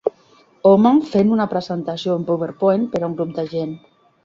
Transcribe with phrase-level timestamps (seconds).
[0.69, 3.79] Home fent una presentació en PowerPoint per a un grup de gent.